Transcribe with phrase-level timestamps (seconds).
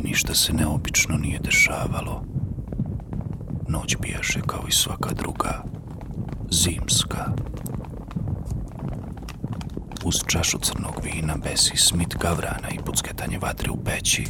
[0.00, 2.24] ništa se neobično nije dešavalo.
[3.68, 5.64] Noć bijaše kao i svaka druga,
[6.50, 7.32] zimska.
[10.04, 14.26] Uz čašu crnog vina besi smit gavrana i pucketanje vatre u peći,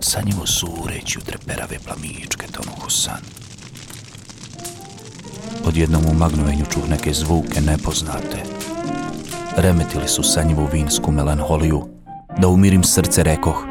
[0.00, 3.20] sanjivo su ureći u treperave plamičke tonuhu san.
[5.64, 8.42] Odjednom u magnovenju čuh neke zvuke nepoznate.
[9.56, 11.88] Remetili su sanjivu vinsku melanholiju.
[12.38, 13.66] Da umirim srce rekoh,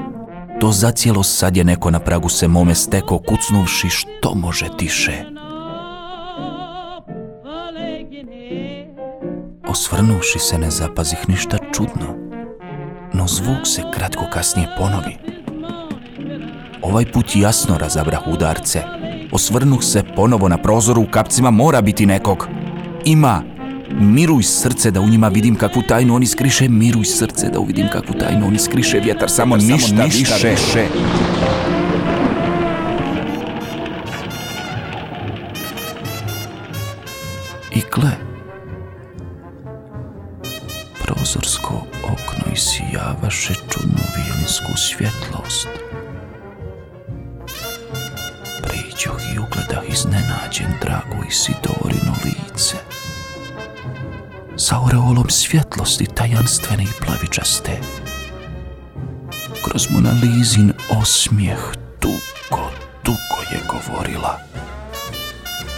[0.62, 5.12] to zacijelo sad je neko na pragu se mome steko kucnuvši što može tiše.
[9.68, 12.16] Osvrnuši se ne zapazih ništa čudno,
[13.14, 15.18] no zvuk se kratko kasnije ponovi.
[16.82, 18.84] Ovaj put jasno razabrah udarce.
[19.32, 22.48] Osvrnuh se ponovo na prozoru u kapcima mora biti nekog.
[23.06, 23.51] Ima!
[24.00, 28.14] Miruj srce da u njima vidim kakvu tajnu oni skriše, miruj srce da uvidim kakvu
[28.20, 30.88] tajnu oni skriše, vjetar samo ništa, više.
[37.76, 38.12] I gle,
[41.04, 45.70] prozorsko okno isijavaše čudnu vilinsku svjetlost.
[48.62, 51.81] Priđoh i ugledah iznenađen dragu lice.
[54.62, 57.72] Sa oreolom svjetlosti tajanstvene i plavičaste.
[59.66, 61.60] Kroz Monalizin osmijeh
[62.02, 62.72] dugo,
[63.04, 64.40] dugo je govorila.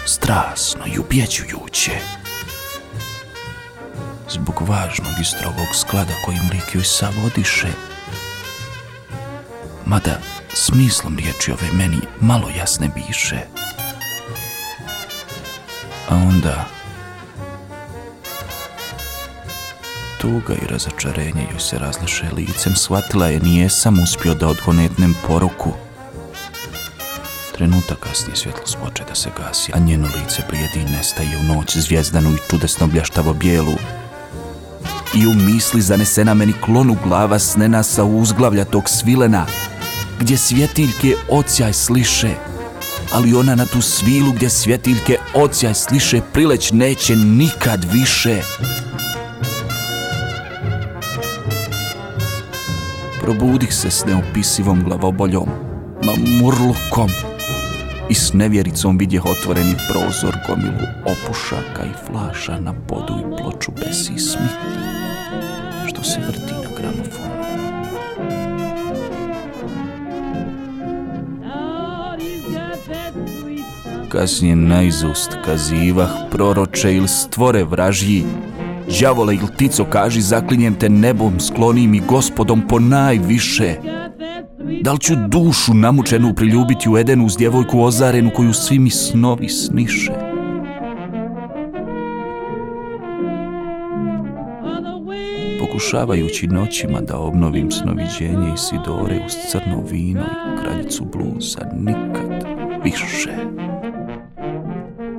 [0.06, 1.92] Strasno i ubjeđujuće
[4.30, 7.68] zbog važnog i strogog sklada kojim lik joj savodiše.
[9.86, 10.20] Mada
[10.54, 13.40] smislom riječi ove meni malo jasne biše.
[16.10, 16.83] A onda...
[20.24, 25.72] Tuga i razočarenje joj se razleše licem, shvatila je nije sam uspio da odgonetnem poruku.
[27.56, 32.34] Trenutak kasnije svjetlost poče da se gasi, a njeno lice blijedi nestaje u noć zvijezdanu
[32.34, 33.74] i čudesno bljaštavo bijelu,
[35.16, 39.46] i u misli zanesena meni klonu glava snena sa uzglavlja tog svilena,
[40.20, 42.36] gdje svjetiljke ocijaj sliše,
[43.14, 48.42] ali ona na tu svilu gdje svjetiljke ocijaj sliše prileć neće nikad više.
[53.24, 55.48] Probudih se s neopisivom glavoboljom,
[56.42, 57.10] murlukom
[58.10, 64.14] i s nevjericom vidjeh otvoreni prozor gomilu opušaka i flaša na podu i ploču besi
[65.88, 67.34] što se vrti na gramofonu.
[74.10, 78.26] Kasnije najzust kazivah proroče ili stvore vražji,
[79.02, 83.76] Đavole ili tico kaži zaklinjem te nebom sklonim i gospodom po najviše.
[84.82, 89.50] Da li ću dušu namučenu priljubiti u Edenu uz djevojku ozarenu koju svi mi snovi
[89.50, 90.34] sniše?
[95.74, 102.44] pokušavajući noćima da obnovim snoviđenje Isidore uz crno vino i kraljicu bluza nikad
[102.84, 103.32] više.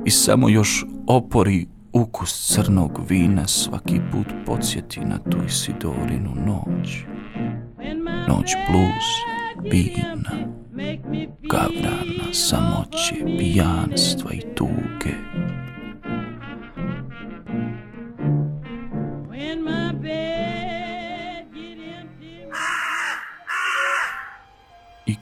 [0.05, 1.65] I samo još opori
[1.95, 7.05] ukus crnog vina svaki put podsjeti na tu Isidorinu noć.
[8.27, 9.07] Noć bluz,
[9.71, 10.31] vina,
[11.41, 15.15] gavrana, samoće, pijanstva i tuge.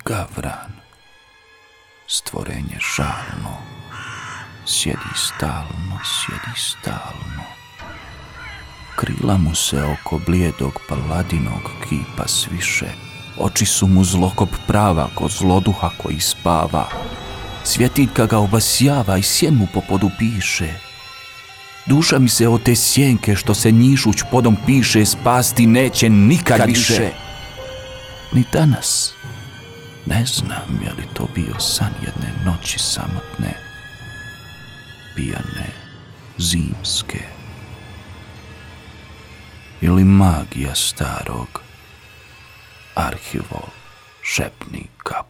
[0.06, 0.72] gavran,
[2.08, 3.58] stvorenje žalno,
[4.66, 7.44] sjedi stalno, sjedi stalno.
[8.96, 12.86] Krila mu se oko blijedog paladinog kipa sviše,
[13.38, 16.88] oči su mu zlokop prava ko zloduha koji spava.
[17.64, 20.74] Svjetiljka ga obasjava i sjen mu po podu piše.
[21.86, 27.12] Duša mi se od te sjenke što se njišuć podom piše spasti neće nikad više.
[28.34, 29.14] Ni danas,
[30.06, 33.63] ne znam je li to bio san jedne noći samotne,
[35.16, 35.70] pijane,
[36.38, 37.20] zimske,
[39.82, 41.62] ili magija starog
[42.96, 43.68] arhivo
[44.22, 45.24] šepnika